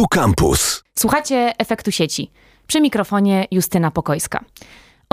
[0.00, 0.82] Tu Campus.
[0.98, 2.30] Słuchacie efektu sieci.
[2.66, 4.44] Przy mikrofonie Justyna Pokojska.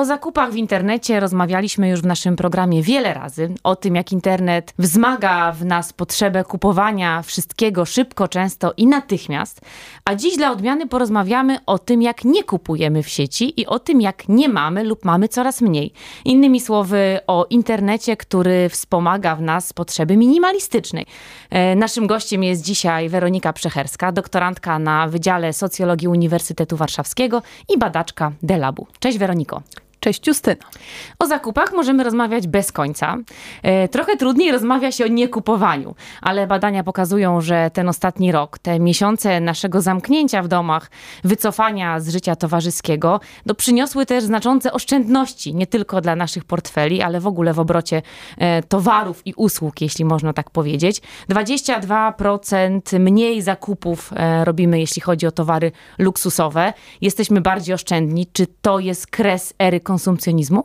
[0.02, 3.54] O zakupach w internecie rozmawialiśmy już w naszym programie wiele razy.
[3.64, 9.62] O tym, jak internet wzmaga w nas potrzebę kupowania wszystkiego szybko, często i natychmiast.
[10.06, 14.02] A dziś dla odmiany porozmawiamy o tym, jak nie kupujemy w sieci i o tym,
[14.02, 15.94] jak nie mamy lub mamy coraz mniej.
[16.26, 21.06] Innymi słowy, o internecie, który wspomaga w nas potrzeby minimalistycznej.
[21.50, 28.32] E, naszym gościem jest dzisiaj Weronika Przecherska, doktorantka na Wydziale Socjologii Uniwersytetu Warszawskiego i badaczka
[28.44, 28.88] Delabu.
[29.00, 29.62] Cześć Weroniko.
[30.08, 30.56] Cześć Justyna.
[31.20, 33.18] O zakupach możemy rozmawiać bez końca.
[33.64, 38.80] E, trochę trudniej rozmawia się o niekupowaniu, ale badania pokazują, że ten ostatni rok, te
[38.80, 40.92] miesiące naszego zamknięcia w domach,
[41.24, 47.20] wycofania z życia towarzyskiego, no, przyniosły też znaczące oszczędności, nie tylko dla naszych portfeli, ale
[47.20, 48.02] w ogóle w obrocie
[48.38, 51.02] e, towarów i usług, jeśli można tak powiedzieć.
[51.30, 56.74] 22% mniej zakupów e, robimy, jeśli chodzi o towary luksusowe.
[57.02, 58.28] Jesteśmy bardziej oszczędni.
[58.34, 60.64] Czy to jest kres ery konsumpcjonizmu?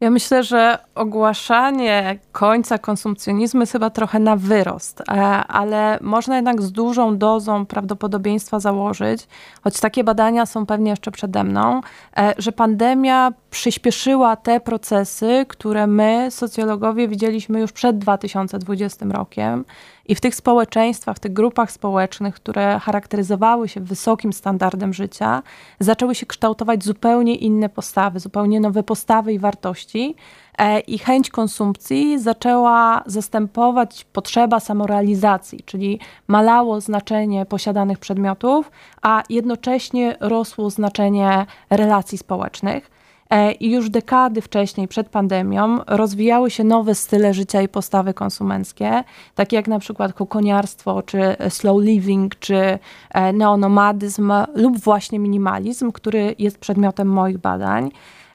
[0.00, 5.04] Ja myślę, że ogłaszanie końca konsumpcjonizmu jest chyba trochę na wyrost, e,
[5.46, 9.28] ale można jednak z dużą dozą prawdopodobieństwa założyć,
[9.64, 11.80] choć takie badania są pewnie jeszcze przede mną,
[12.16, 19.64] e, że pandemia przyspieszyła te procesy, które my, socjologowie, widzieliśmy już przed 2020 rokiem.
[20.06, 25.42] I w tych społeczeństwach, w tych grupach społecznych, które charakteryzowały się wysokim standardem życia,
[25.80, 30.14] zaczęły się kształtować zupełnie inne postawy, zupełnie nowe postawy i wartości.
[30.58, 38.70] E, I chęć konsumpcji zaczęła zastępować potrzeba samorealizacji, czyli malało znaczenie posiadanych przedmiotów,
[39.02, 42.90] a jednocześnie rosło znaczenie relacji społecznych.
[43.30, 49.04] E, I już dekady wcześniej, przed pandemią, rozwijały się nowe style życia i postawy konsumenckie,
[49.34, 52.78] takie jak na przykład kokoniarstwo, czy slow living, czy
[53.10, 57.90] e, neonomadyzm lub właśnie minimalizm, który jest przedmiotem moich badań.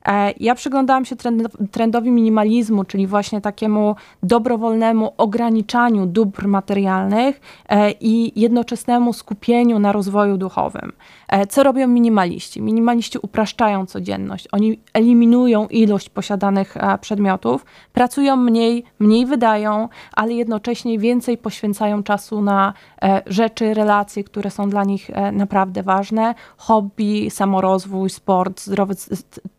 [0.08, 1.16] E, ja przyglądałam się
[1.72, 10.38] trendowi minimalizmu, czyli właśnie takiemu dobrowolnemu ograniczaniu dóbr materialnych e, i jednoczesnemu skupieniu na rozwoju
[10.38, 10.92] duchowym.
[11.28, 12.62] E, co robią minimaliści?
[12.62, 14.48] Minimaliści upraszczają codzienność.
[14.52, 22.74] Oni eliminują ilość posiadanych przedmiotów, pracują mniej, mniej wydają, ale jednocześnie więcej poświęcają czasu na
[23.26, 28.96] rzeczy, relacje, które są dla nich naprawdę ważne, hobby, samorozwój, sport, zdrowy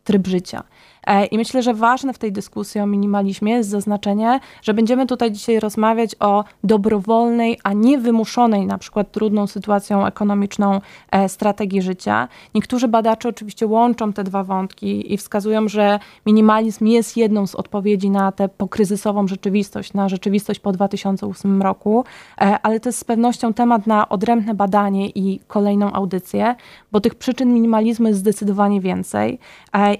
[0.06, 0.62] tryb życia.
[1.06, 5.32] E, I myślę, że ważne w tej dyskusji o minimalizmie jest zaznaczenie, że będziemy tutaj
[5.32, 10.80] dzisiaj rozmawiać o dobrowolnej, a nie wymuszonej, na przykład trudną sytuacją ekonomiczną
[11.10, 12.28] e, strategii życia.
[12.54, 18.10] Niektórzy badacze oczywiście łączą te dwa wątki i wskazują, że minimalizm jest jedną z odpowiedzi
[18.10, 22.04] na tę pokryzysową rzeczywistość, na rzeczywistość po 2008 roku,
[22.40, 26.54] e, ale to jest z pewnością temat na odrębne badanie i kolejną audycję,
[26.92, 29.38] bo tych przyczyn minimalizmu jest zdecydowanie więcej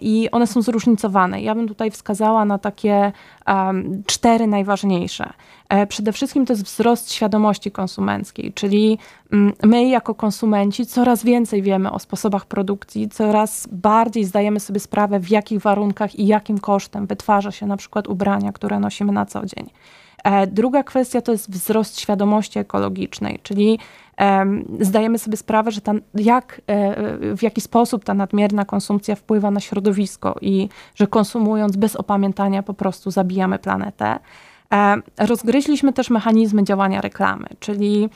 [0.01, 1.43] i one są zróżnicowane zróżnicowane.
[1.43, 3.13] Ja bym tutaj wskazała na takie
[3.47, 5.33] um, cztery najważniejsze.
[5.69, 8.99] E, przede wszystkim to jest wzrost świadomości konsumenckiej, czyli
[9.33, 15.21] mm, my jako konsumenci coraz więcej wiemy o sposobach produkcji, coraz bardziej zdajemy sobie sprawę,
[15.21, 19.47] w jakich warunkach i jakim kosztem wytwarza się na przykład ubrania, które nosimy na co
[19.47, 19.71] dzień.
[20.27, 23.79] E, druga kwestia to jest wzrost świadomości ekologicznej, czyli
[24.81, 29.61] zdajemy sobie sprawę, że ta, jak, e, w jaki sposób ta nadmierna konsumpcja wpływa na
[29.61, 34.19] środowisko i że konsumując bez opamiętania po prostu zabijamy planetę.
[34.73, 38.09] E, rozgryźliśmy też mechanizmy działania reklamy, czyli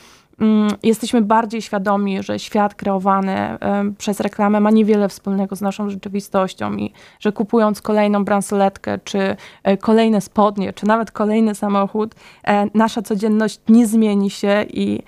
[0.83, 3.59] jesteśmy bardziej świadomi, że świat kreowany
[3.99, 9.77] przez reklamę ma niewiele wspólnego z naszą rzeczywistością i że kupując kolejną bransoletkę, czy e,
[9.77, 12.15] kolejne spodnie, czy nawet kolejny samochód,
[12.45, 15.03] e, nasza codzienność nie zmieni się i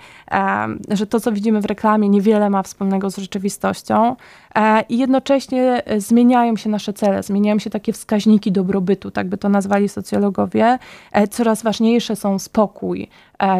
[0.89, 4.15] że to, co widzimy w reklamie, niewiele ma wspólnego z rzeczywistością.
[4.55, 9.49] E, I jednocześnie zmieniają się nasze cele, zmieniają się takie wskaźniki dobrobytu, tak by to
[9.49, 10.79] nazwali socjologowie.
[11.31, 13.09] Coraz ważniejsze są spokój,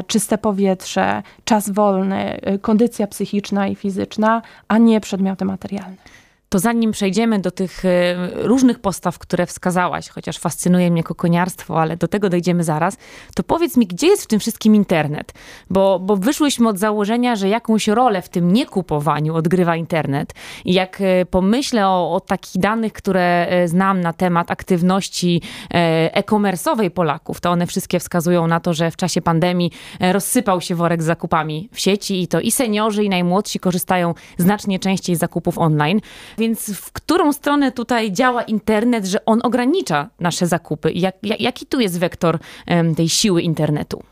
[0.08, 6.23] czyste powietrze, czas wolny, kondycja psychiczna i fizyczna, a nie przedmioty materialne
[6.54, 11.98] to zanim przejdziemy do tych e, różnych postaw, które wskazałaś, chociaż fascynuje mnie kokoniarstwo, ale
[11.98, 12.98] do tego dojdziemy zaraz,
[13.36, 15.34] to powiedz mi, gdzie jest w tym wszystkim internet?
[15.70, 20.34] Bo, bo wyszłyśmy od założenia, że jakąś rolę w tym niekupowaniu odgrywa internet.
[20.66, 26.90] I jak e, pomyślę o, o takich danych, które e, znam na temat aktywności e-commerce'owej
[26.90, 31.06] Polaków, to one wszystkie wskazują na to, że w czasie pandemii rozsypał się worek z
[31.06, 36.02] zakupami w sieci i to i seniorzy, i najmłodsi korzystają znacznie częściej z zakupów online.
[36.44, 40.92] Więc w którą stronę tutaj działa internet, że on ogranicza nasze zakupy?
[40.92, 44.04] Jak, jak, jaki tu jest wektor um, tej siły internetu?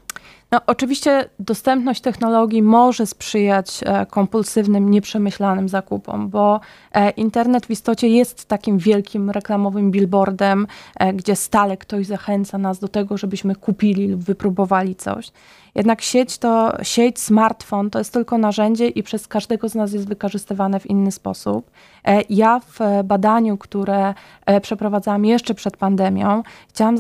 [0.52, 6.60] No, oczywiście dostępność technologii może sprzyjać e, kompulsywnym, nieprzemyślanym zakupom, bo
[6.94, 10.68] e, internet w istocie jest takim wielkim reklamowym billboardem,
[11.00, 15.32] e, gdzie stale ktoś zachęca nas do tego, żebyśmy kupili lub wypróbowali coś.
[15.76, 20.08] Jednak sieć to, sieć, smartfon to jest tylko narzędzie i przez każdego z nas jest
[20.08, 21.72] wykorzystywane w inny sposób.
[22.06, 24.14] E, ja w e, badaniu, które
[24.46, 26.96] e, przeprowadzałam jeszcze przed pandemią, chciałam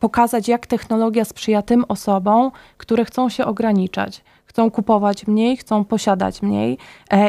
[0.00, 4.22] pokazać, jak technologia sprzyja tym osobom, które chcą się ograniczać
[4.54, 6.78] chcą kupować mniej, chcą posiadać mniej.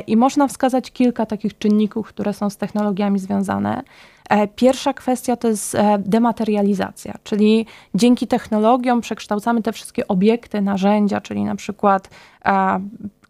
[0.08, 3.84] I można wskazać kilka takich czynników, które są z technologiami związane.
[4.30, 11.22] E, pierwsza kwestia to jest e, dematerializacja, czyli dzięki technologiom przekształcamy te wszystkie obiekty, narzędzia,
[11.22, 12.10] czyli na przykład
[12.46, 12.80] e,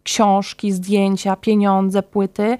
[0.02, 2.58] książki, zdjęcia, pieniądze, płyty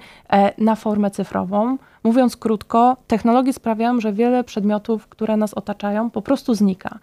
[0.57, 1.77] na formę cyfrową.
[2.03, 6.99] Mówiąc krótko, technologie sprawiają, że wiele przedmiotów, które nas otaczają, po prostu znika.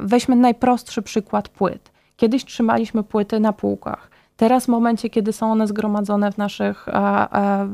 [0.00, 1.92] Weźmy najprostszy przykład płyt.
[2.16, 4.10] Kiedyś trzymaliśmy płyty na półkach.
[4.36, 7.68] Teraz w momencie, kiedy są one zgromadzone w naszych e, e,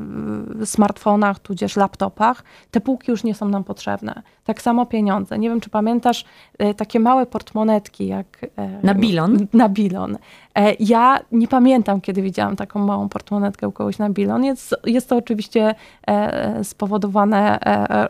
[0.67, 4.23] smartfonach, tudzież laptopach, te półki już nie są nam potrzebne.
[4.44, 5.38] Tak samo pieniądze.
[5.38, 6.25] Nie wiem, czy pamiętasz
[6.58, 8.46] e, takie małe portmonetki jak...
[8.56, 9.46] E, na bilon?
[9.52, 10.19] Na bilon.
[10.58, 14.44] E, ja nie pamiętam, kiedy widziałam taką małą portmonetkę u kogoś na bilon.
[14.44, 15.75] Jest, jest to oczywiście
[16.06, 17.58] e, spowodowane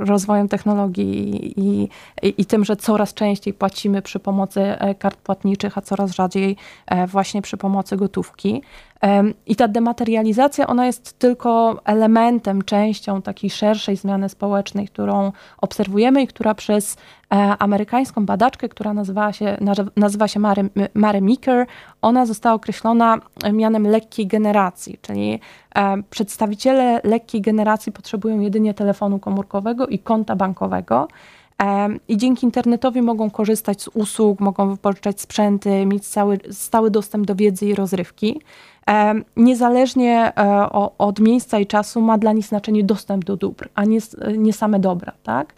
[0.00, 1.88] rozwojem technologii i,
[2.22, 4.62] i, i tym, że coraz częściej płacimy przy pomocy
[4.98, 6.56] kart płatniczych, a coraz rzadziej
[7.06, 8.62] właśnie przy pomocy gotówki.
[9.46, 16.26] I ta dematerializacja, ona jest tylko elementem, częścią takiej szerszej zmiany społecznej, którą obserwujemy i
[16.26, 19.56] która przez e, amerykańską badaczkę, która nazywa się,
[19.96, 21.66] nazywa się Mary, Mary Meeker,
[22.02, 23.18] ona została określona
[23.52, 25.40] mianem lekkiej generacji, czyli
[25.74, 31.08] e, przedstawiciele lekkiej generacji potrzebują jedynie telefonu komórkowego i konta bankowego.
[32.08, 37.34] I dzięki internetowi mogą korzystać z usług, mogą wypożyczać sprzęty, mieć cały, stały dostęp do
[37.34, 38.40] wiedzy i rozrywki.
[39.36, 43.98] Niezależnie e, od miejsca i czasu ma dla nich znaczenie dostęp do dóbr, a nie,
[44.36, 45.54] nie same dobra, tak?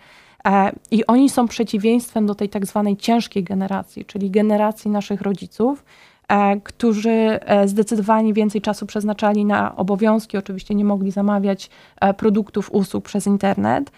[0.47, 5.85] E, I oni są przeciwieństwem do tej tak zwanej ciężkiej generacji, czyli generacji naszych rodziców,
[6.29, 11.71] e, którzy zdecydowanie więcej czasu przeznaczali na obowiązki, oczywiście nie mogli zamawiać
[12.17, 13.91] produktów, usług przez internet,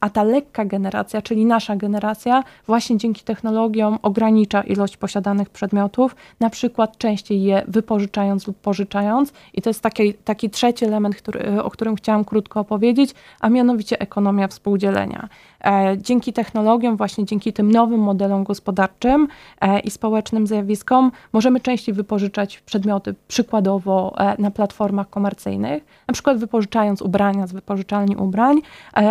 [0.00, 6.50] a ta lekka generacja, czyli nasza generacja, właśnie dzięki technologiom ogranicza ilość posiadanych przedmiotów, na
[6.50, 9.32] przykład częściej je wypożyczając lub pożyczając.
[9.54, 14.00] I to jest taki, taki trzeci element, który, o którym chciałam krótko opowiedzieć, a mianowicie
[14.00, 15.28] ekonomia współdzielenia.
[15.64, 19.28] E, dzięki technologiom, właśnie dzięki tym nowym modelom gospodarczym
[19.60, 26.38] e, i społecznym zjawiskom, możemy częściej wypożyczać przedmioty, przykładowo e, na platformach komercyjnych, na przykład
[26.38, 28.60] wypożyczając ubrania z wypożyczalni ubrań,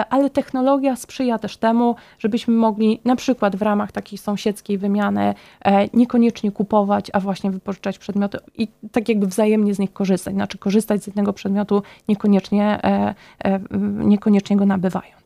[0.09, 5.33] ale technologia sprzyja też temu, żebyśmy mogli na przykład w ramach takiej sąsiedzkiej wymiany
[5.93, 11.03] niekoniecznie kupować, a właśnie wypożyczać przedmioty i tak jakby wzajemnie z nich korzystać, znaczy korzystać
[11.03, 12.79] z jednego przedmiotu, niekoniecznie,
[14.03, 15.21] niekoniecznie go nabywając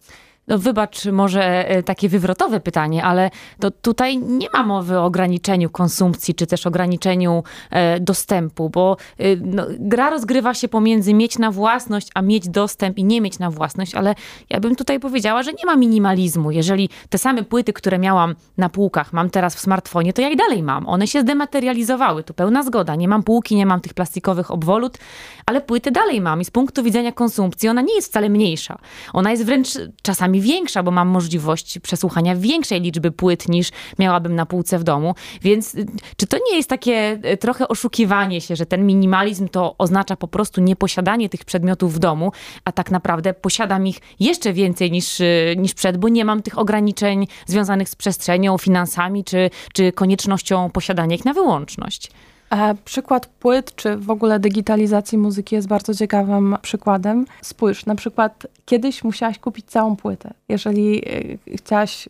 [0.47, 5.69] no wybacz może e, takie wywrotowe pytanie, ale to tutaj nie ma mowy o ograniczeniu
[5.69, 11.51] konsumpcji, czy też ograniczeniu e, dostępu, bo e, no, gra rozgrywa się pomiędzy mieć na
[11.51, 14.15] własność, a mieć dostęp i nie mieć na własność, ale
[14.50, 16.51] ja bym tutaj powiedziała, że nie ma minimalizmu.
[16.51, 20.36] Jeżeli te same płyty, które miałam na półkach, mam teraz w smartfonie, to ja i
[20.36, 20.88] dalej mam.
[20.88, 22.95] One się zdematerializowały, tu pełna zgoda.
[22.95, 24.97] Nie mam półki, nie mam tych plastikowych obwolut,
[25.45, 28.78] ale płyty dalej mam i z punktu widzenia konsumpcji ona nie jest wcale mniejsza.
[29.14, 29.69] Ona jest wręcz
[30.02, 34.83] czasami czasami większa, bo mam możliwość przesłuchania większej liczby płyt niż miałabym na półce w
[34.83, 35.15] domu.
[35.42, 35.85] Więc y,
[36.18, 40.27] czy to nie jest takie y, trochę oszukiwanie się, że ten minimalizm to oznacza po
[40.27, 42.31] prostu nieposiadanie tych przedmiotów w domu,
[42.65, 46.57] a tak naprawdę posiadam ich jeszcze więcej niż, y, niż przed, bo nie mam tych
[46.57, 52.11] ograniczeń związanych z przestrzenią, finansami czy, czy koniecznością posiadania ich na wyłączność.
[52.49, 57.25] E, przykład płyt, czy w ogóle digitalizacji muzyki jest bardzo ciekawym przykładem.
[57.42, 60.33] Spójrz, na przykład kiedyś musiałaś kupić całą płytę.
[60.49, 62.09] Jeżeli e, chciałaś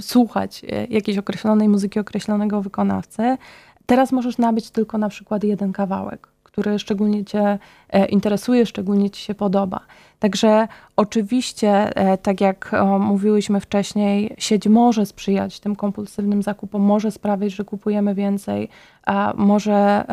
[0.00, 3.36] słuchać e, jakiejś określonej muzyki, określonego wykonawcy,
[3.86, 7.58] teraz możesz nabyć tylko na przykład jeden kawałek, który szczególnie Cię
[8.08, 9.80] interesuje, szczególnie Ci się podoba.
[10.18, 17.52] Także oczywiście, e, tak jak mówiłyśmy wcześniej, sieć może sprzyjać tym kompulsywnym zakupom, może sprawiać,
[17.52, 18.68] że kupujemy więcej,
[19.36, 20.04] może,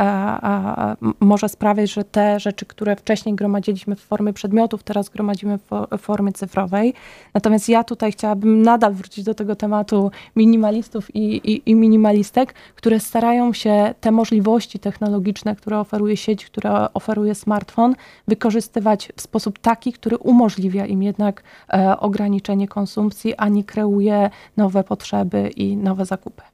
[1.19, 6.33] może sprawiać, że te rzeczy, które wcześniej gromadziliśmy w formie przedmiotów, teraz gromadzimy w formie
[6.33, 6.93] cyfrowej.
[7.33, 12.99] Natomiast ja tutaj chciałabym nadal wrócić do tego tematu minimalistów i, i, i minimalistek, które
[12.99, 17.95] starają się te możliwości technologiczne, które oferuje sieć, które oferuje smartfon,
[18.27, 24.83] wykorzystywać w sposób taki, który umożliwia im jednak e, ograniczenie konsumpcji, a nie kreuje nowe
[24.83, 26.52] potrzeby i nowe zakupy.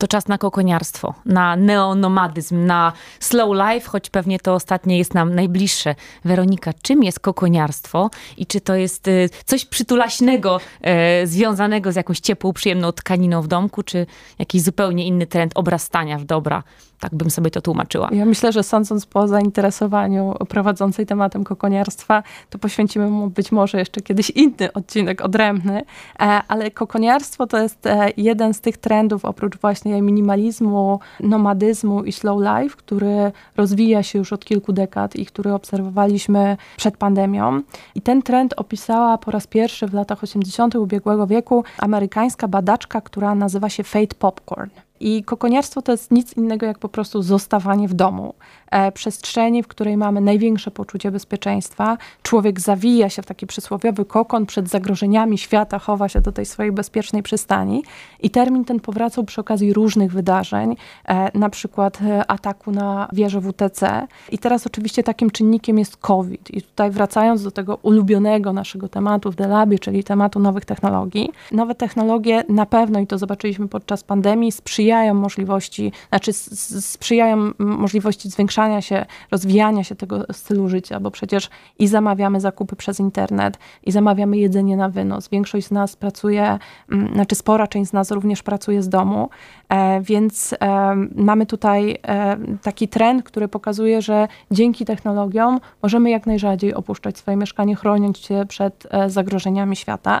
[0.00, 5.34] To czas na kokoniarstwo, na neonomadyzm, na slow life, choć pewnie to ostatnie jest nam
[5.34, 5.94] najbliższe.
[6.24, 12.20] Weronika, czym jest kokoniarstwo i czy to jest y, coś przytulaśnego, e, związanego z jakąś
[12.20, 14.06] ciepłą, przyjemną tkaniną w domku, czy
[14.38, 16.62] jakiś zupełnie inny trend obrastania w dobra?
[17.00, 18.08] Tak bym sobie to tłumaczyła.
[18.12, 24.00] Ja myślę, że sądząc po zainteresowaniu prowadzącej tematem kokoniarstwa, to poświęcimy mu być może jeszcze
[24.00, 25.82] kiedyś inny odcinek odrębny,
[26.20, 32.12] e, ale kokoniarstwo to jest e, jeden z tych trendów, oprócz właśnie minimalizmu, nomadyzmu i
[32.12, 37.62] slow life, który rozwija się już od kilku dekad i który obserwowaliśmy przed pandemią.
[37.94, 40.74] I ten trend opisała po raz pierwszy w latach 80.
[40.74, 44.70] ubiegłego wieku amerykańska badaczka, która nazywa się Fate Popcorn.
[45.00, 48.34] I kokoniarstwo to jest nic innego jak po prostu zostawanie w domu.
[48.70, 51.98] E, przestrzeni, w której mamy największe poczucie bezpieczeństwa.
[52.22, 56.72] Człowiek zawija się w taki przysłowiowy kokon przed zagrożeniami świata, chowa się do tej swojej
[56.72, 57.84] bezpiecznej przystani.
[58.20, 63.40] I termin ten powracał przy okazji różnych wydarzeń, e, na przykład e, ataku na wieżę
[63.40, 64.06] WTC.
[64.30, 66.50] I teraz oczywiście takim czynnikiem jest COVID.
[66.50, 71.32] I tutaj wracając do tego ulubionego naszego tematu w Delabie, czyli tematu nowych technologii.
[71.52, 78.60] Nowe technologie na pewno, i to zobaczyliśmy podczas pandemii, sprzyjają możliwości, znaczy sprzyjają możliwości zwiększania
[78.60, 83.92] zwiększania się, rozwijania się tego stylu życia, bo przecież i zamawiamy zakupy przez internet, i
[83.92, 85.28] zamawiamy jedzenie na wynos.
[85.28, 86.58] Większość z nas pracuje,
[86.90, 89.30] mm, znaczy spora część z nas również pracuje z domu,
[89.68, 96.26] e, więc e, mamy tutaj e, taki trend, który pokazuje, że dzięki technologiom możemy jak
[96.26, 100.20] najrzadziej opuszczać swoje mieszkanie, chroniąc się przed zagrożeniami świata.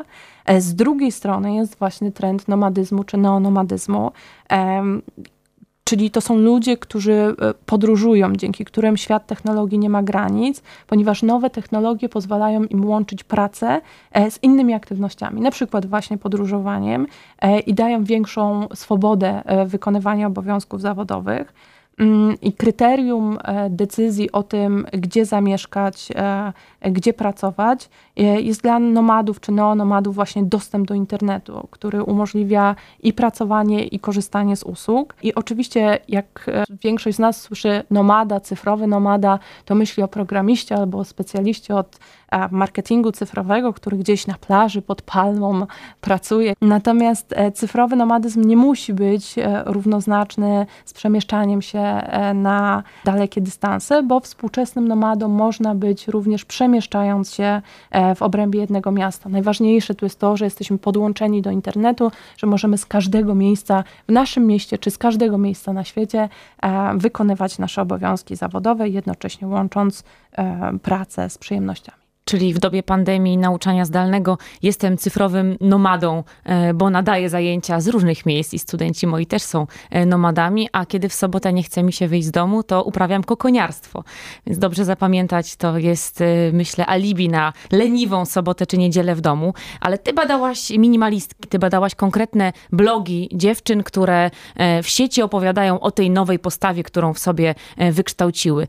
[0.58, 4.10] Z drugiej strony jest właśnie trend nomadyzmu czy neonomadyzmu
[5.90, 7.34] Czyli to są ludzie, którzy e,
[7.66, 13.80] podróżują, dzięki którym świat technologii nie ma granic, ponieważ nowe technologie pozwalają im łączyć pracę
[14.12, 17.06] e, z innymi aktywnościami, na przykład właśnie podróżowaniem
[17.38, 21.52] e, i dają większą swobodę wykonywania obowiązków zawodowych.
[22.00, 28.78] Mm, I kryterium e, decyzji o tym, gdzie zamieszkać, e, gdzie pracować, e, jest dla
[28.78, 35.14] nomadów czy neonomadów właśnie dostęp do internetu, który umożliwia i pracowanie, i korzystanie z usług.
[35.22, 36.50] I oczywiście, jak
[36.82, 41.98] większość z nas słyszy nomada, cyfrowy nomada, to myśli o programiście albo o specjaliście od
[42.50, 45.66] marketingu cyfrowego, który gdzieś na plaży pod palmą
[46.00, 46.54] pracuje.
[46.60, 49.34] Natomiast cyfrowy nomadyzm nie musi być
[49.64, 57.34] równoznaczny z przemieszczaniem się E, na dalekie dystanse, bo współczesnym nomadą można być również przemieszczając
[57.34, 59.28] się e, w obrębie jednego miasta.
[59.28, 64.12] Najważniejsze tu jest to, że jesteśmy podłączeni do internetu, że możemy z każdego miejsca w
[64.12, 66.28] naszym mieście czy z każdego miejsca na świecie
[66.62, 70.04] e, wykonywać nasze obowiązki zawodowe, jednocześnie łącząc
[70.82, 71.99] pracę z przyjemnościami
[72.30, 78.26] czyli w dobie pandemii nauczania zdalnego jestem cyfrowym nomadą, e, bo nadaję zajęcia z różnych
[78.26, 81.92] miejsc i studenci moi też są e, nomadami, a kiedy w sobotę nie chce mi
[81.92, 84.04] się wyjść z domu, to uprawiam kokoniarstwo.
[84.46, 89.54] Więc dobrze zapamiętać, to jest e, myślę alibi na leniwą sobotę czy niedzielę w domu,
[89.80, 94.30] ale ty badałaś minimalistki, ty badałaś konkretne blogi dziewczyn, które
[94.82, 97.54] w sieci opowiadają o tej nowej postawie, którą w sobie
[97.92, 98.66] wykształciły.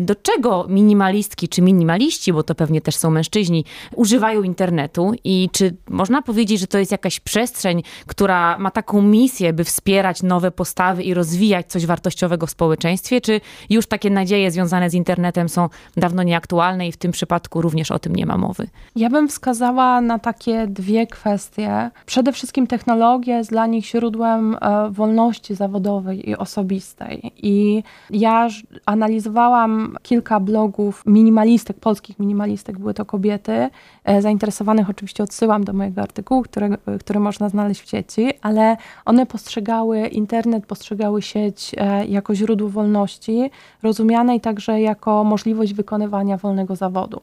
[0.00, 5.48] Do czego minimalistki czy minimaliści, bo to pewnie też też są mężczyźni, używają internetu i
[5.52, 10.50] czy można powiedzieć, że to jest jakaś przestrzeń, która ma taką misję, by wspierać nowe
[10.50, 15.68] postawy i rozwijać coś wartościowego w społeczeństwie, czy już takie nadzieje związane z internetem są
[15.96, 18.68] dawno nieaktualne i w tym przypadku również o tym nie ma mowy?
[18.96, 21.90] Ja bym wskazała na takie dwie kwestie.
[22.06, 27.32] Przede wszystkim technologia jest dla nich źródłem e, wolności zawodowej i osobistej.
[27.36, 28.48] I ja
[28.86, 33.70] analizowałam kilka blogów minimalistek, polskich minimalistek były to kobiety.
[34.04, 36.68] E, zainteresowanych oczywiście odsyłam do mojego artykułu, który,
[37.00, 43.50] który można znaleźć w sieci, ale one postrzegały internet, postrzegały sieć e, jako źródło wolności,
[43.82, 47.20] rozumianej także jako możliwość wykonywania wolnego zawodu.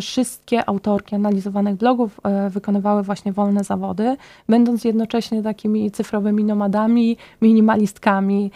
[0.00, 4.16] Wszystkie autorki analizowanych blogów e, wykonywały właśnie wolne zawody,
[4.48, 8.50] będąc jednocześnie takimi cyfrowymi nomadami, minimalistkami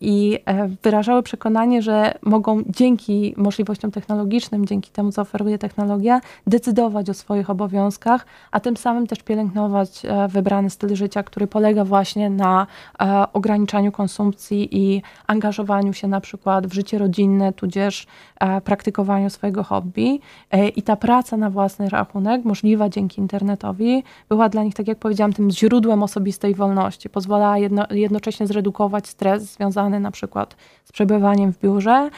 [0.00, 0.38] i
[0.82, 7.50] wyrażały przekonanie, że mogą dzięki możliwościom technologicznym, dzięki temu, co oferuje technologia, decydować o swoich
[7.50, 12.66] obowiązkach, a tym samym też pielęgnować e, wybrany styl życia, który polega właśnie na
[13.00, 18.06] e, ograniczaniu konsumpcji i angażowaniu się na przykład w życie rodzinne, tudzież
[18.40, 20.20] e, praktykowaniu swojego hobby.
[20.76, 25.32] I ta praca na własny rachunek, możliwa dzięki internetowi, była dla nich, tak jak powiedziałam,
[25.32, 27.10] tym źródłem osobistej wolności.
[27.10, 32.10] Pozwalała jedno, jednocześnie zredukować stres związany na przykład z przebywaniem w biurze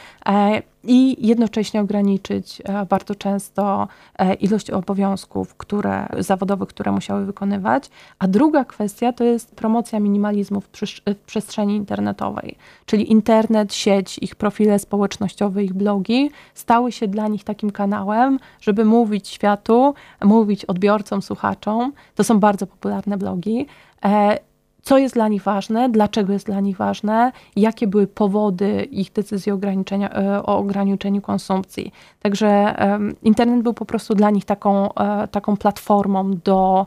[0.87, 3.87] i jednocześnie ograniczyć bardzo często
[4.39, 7.89] ilość obowiązków które, zawodowych, które musiały wykonywać.
[8.19, 10.69] A druga kwestia to jest promocja minimalizmu w,
[11.07, 17.43] w przestrzeni internetowej, czyli internet, sieć, ich profile społecznościowe, ich blogi stały się dla nich
[17.43, 21.93] takim kanałem, żeby mówić światu, mówić odbiorcom, słuchaczom.
[22.15, 23.67] To są bardzo popularne blogi
[24.87, 29.51] co jest dla nich ważne, dlaczego jest dla nich ważne, jakie były powody ich decyzji
[29.51, 31.91] ograniczenia, e, o ograniczeniu konsumpcji.
[32.19, 32.75] Także
[33.23, 36.85] internet był po prostu dla nich taką, e, taką platformą do,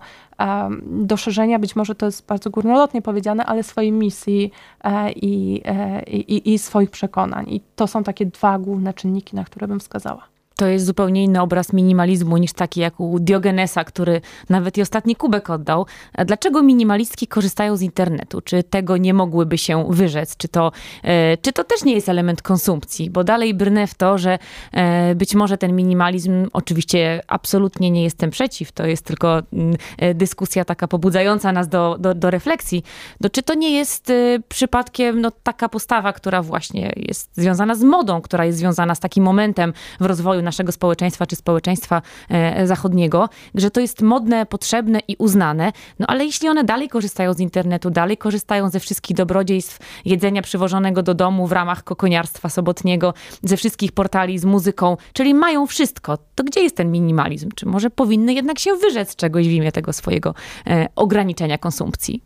[0.85, 4.51] do szerzenia, być może to jest bardzo górnolotnie powiedziane, ale swojej misji
[4.85, 5.63] e, i,
[6.07, 7.47] i, i swoich przekonań.
[7.49, 11.41] I to są takie dwa główne czynniki, na które bym wskazała to jest zupełnie inny
[11.41, 15.87] obraz minimalizmu niż taki jak u Diogenesa, który nawet i ostatni kubek oddał.
[16.27, 18.41] Dlaczego minimalistki korzystają z internetu?
[18.41, 20.37] Czy tego nie mogłyby się wyrzec?
[20.37, 23.11] Czy to, e, czy to też nie jest element konsumpcji?
[23.11, 24.39] Bo dalej brnę w to, że
[24.73, 30.15] e, być może ten minimalizm, oczywiście absolutnie nie jestem przeciw, to jest tylko mm, e,
[30.15, 32.83] dyskusja taka pobudzająca nas do, do, do refleksji.
[33.21, 34.13] No, czy to nie jest
[34.49, 39.25] przypadkiem no, taka postawa, która właśnie jest związana z modą, która jest związana z takim
[39.25, 45.17] momentem w rozwoju naszego społeczeństwa czy społeczeństwa e, zachodniego, że to jest modne, potrzebne i
[45.19, 45.73] uznane.
[45.99, 51.03] No ale jeśli one dalej korzystają z internetu, dalej korzystają ze wszystkich dobrodziejstw jedzenia przywożonego
[51.03, 56.45] do domu w ramach kokoniarstwa sobotniego, ze wszystkich portali z muzyką, czyli mają wszystko, to
[56.45, 57.49] gdzie jest ten minimalizm?
[57.57, 60.35] Czy może powinny jednak się wyrzec czegoś w imię tego swojego
[60.67, 62.23] e, ograniczenia konsumpcji?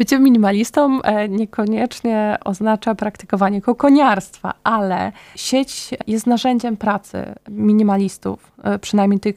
[0.00, 9.20] Bycie minimalistą e, niekoniecznie oznacza praktykowanie kokoniarstwa, ale sieć jest narzędziem pracy minimalistów, e, przynajmniej
[9.20, 9.36] tych,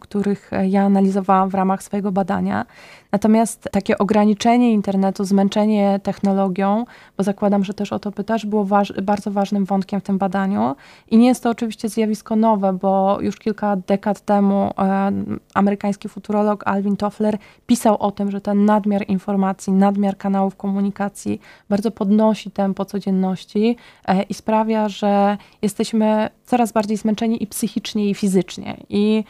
[0.00, 2.66] których ja analizowałam w ramach swojego badania.
[3.12, 6.84] Natomiast takie ograniczenie internetu, zmęczenie technologią,
[7.16, 10.74] bo zakładam, że też o to pytasz, było waż bardzo ważnym wątkiem w tym badaniu.
[11.10, 15.12] I nie jest to oczywiście zjawisko nowe, bo już kilka dekad temu e,
[15.54, 21.90] amerykański futurolog Alvin Toffler pisał o tym, że ten nadmiar informacji, nadmiar kanałów komunikacji bardzo
[21.90, 28.76] podnosi tempo codzienności e, i sprawia, że jesteśmy coraz bardziej zmęczeni i psychicznie, i fizycznie.
[28.88, 29.24] I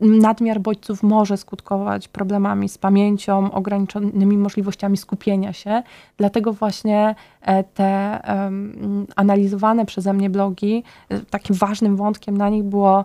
[0.00, 5.82] nadmiar bodźców może skutkować problemami z pamięcią, ograniczonymi możliwościami skupienia się.
[6.16, 8.20] Dlatego właśnie e, te
[9.16, 13.04] analizowane przeze mnie blogi, e, takim ważnym wątkiem na nich było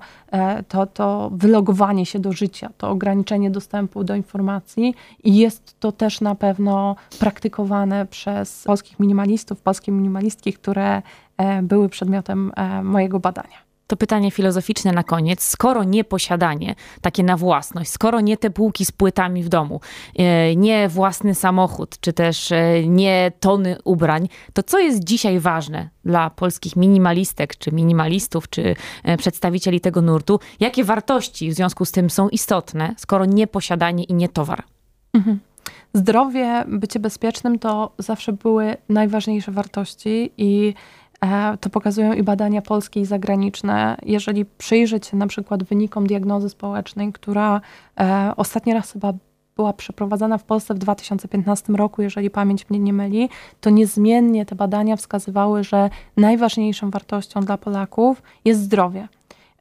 [0.67, 6.21] to, to wylogowanie się do życia, to ograniczenie dostępu do informacji i jest to też
[6.21, 11.01] na pewno praktykowane przez polskich minimalistów, polskie minimalistki, które
[11.63, 12.51] były przedmiotem
[12.83, 15.43] mojego badania to pytanie filozoficzne na koniec.
[15.43, 19.81] Skoro nie posiadanie, takie na własność, skoro nie te półki z płytami w domu,
[20.15, 25.89] e, nie własny samochód, czy też e, nie tony ubrań, to co jest dzisiaj ważne
[26.05, 30.39] dla polskich minimalistek, czy minimalistów, czy e, przedstawicieli tego nurtu?
[30.59, 34.63] Jakie wartości w związku z tym są istotne, skoro nie posiadanie i nie towar?
[35.13, 35.39] Mhm.
[35.93, 40.73] Zdrowie, bycie bezpiecznym to zawsze były najważniejsze wartości i
[41.59, 43.97] to pokazują i badania polskie i zagraniczne.
[44.05, 47.61] Jeżeli przyjrzeć się na przykład wynikom diagnozy społecznej, która
[47.99, 49.13] e, ostatni raz chyba
[49.55, 53.29] była przeprowadzana w Polsce w 2015 roku, jeżeli pamięć mnie nie myli,
[53.61, 59.07] to niezmiennie te badania wskazywały, że najważniejszą wartością dla Polaków jest zdrowie.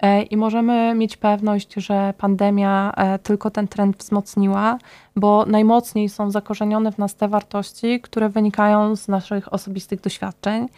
[0.00, 4.78] E, I możemy mieć pewność, że pandemia tylko ten trend wzmocniła,
[5.16, 10.68] bo najmocniej są zakorzenione w nas te wartości, które wynikają z naszych osobistych doświadczeń.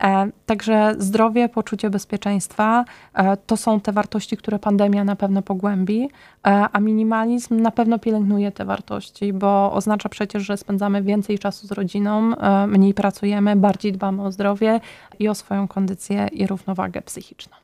[0.00, 2.84] E, także zdrowie, poczucie bezpieczeństwa
[3.14, 6.10] e, to są te wartości, które pandemia na pewno pogłębi,
[6.46, 11.66] e, a minimalizm na pewno pielęgnuje te wartości, bo oznacza przecież, że spędzamy więcej czasu
[11.66, 12.32] z rodziną,
[12.66, 14.80] mniej pracujemy, bardziej dbamy o zdrowie
[15.18, 17.56] i o swoją kondycję i równowagę psychiczną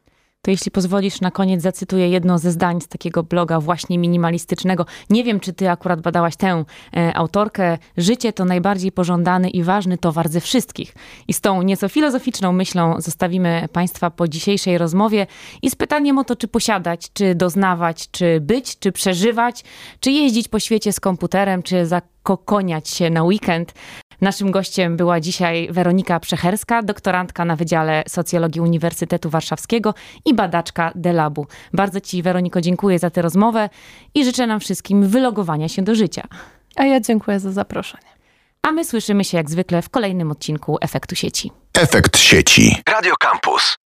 [0.44, 4.86] to jeśli pozwolisz, na koniec zacytuję jedno ze zdań z takiego bloga właśnie minimalistycznego.
[5.10, 6.64] Nie wiem, czy ty akurat badałaś tę
[6.96, 7.78] e, autorkę.
[7.96, 10.94] Życie to najbardziej pożądany i ważny towar ze wszystkich.
[11.28, 15.26] I z tą nieco filozoficzną myślą zostawimy Państwa po dzisiejszej rozmowie
[15.62, 19.64] i z pytaniem o to, czy posiadać, czy doznawać, czy być, czy przeżywać,
[20.00, 23.74] czy jeździć po świecie z komputerem, czy zakokoniać się na weekend.
[24.20, 31.46] Naszym gościem była dzisiaj Weronika Przecherska, doktorantka na Wydziale Socjologii Uniwersytetu Warszawskiego i badaczka Delabu.
[31.72, 33.68] Bardzo Ci, Weroniko, dziękuję za tę rozmowę
[34.14, 36.22] i życzę nam wszystkim wylogowania się do życia.
[36.76, 38.14] A ja dziękuję za zaproszenie.
[38.62, 41.52] A my słyszymy się jak zwykle w kolejnym odcinku Efektu Sieci.
[41.74, 42.76] Efekt Sieci.
[42.88, 43.76] Radio Campus.